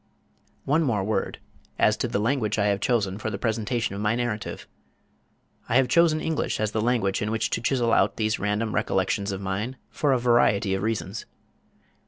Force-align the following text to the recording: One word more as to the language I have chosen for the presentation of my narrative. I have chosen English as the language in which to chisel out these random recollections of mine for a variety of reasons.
One 0.65 0.87
word 0.87 1.05
more 1.07 1.31
as 1.77 1.95
to 1.97 2.07
the 2.07 2.17
language 2.17 2.57
I 2.57 2.65
have 2.69 2.79
chosen 2.79 3.19
for 3.19 3.29
the 3.29 3.37
presentation 3.37 3.93
of 3.93 4.01
my 4.01 4.15
narrative. 4.15 4.65
I 5.69 5.75
have 5.75 5.87
chosen 5.87 6.19
English 6.19 6.59
as 6.59 6.71
the 6.71 6.81
language 6.81 7.21
in 7.21 7.29
which 7.29 7.51
to 7.51 7.61
chisel 7.61 7.93
out 7.93 8.15
these 8.17 8.39
random 8.39 8.73
recollections 8.73 9.31
of 9.31 9.41
mine 9.41 9.77
for 9.91 10.11
a 10.11 10.17
variety 10.17 10.73
of 10.73 10.81
reasons. 10.81 11.27